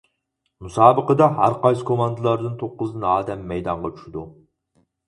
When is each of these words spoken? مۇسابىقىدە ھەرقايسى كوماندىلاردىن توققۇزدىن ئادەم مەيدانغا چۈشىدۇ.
مۇسابىقىدە 0.67 1.27
ھەرقايسى 1.35 1.87
كوماندىلاردىن 1.91 2.59
توققۇزدىن 2.65 3.09
ئادەم 3.13 3.47
مەيدانغا 3.55 3.97
چۈشىدۇ. 4.01 4.27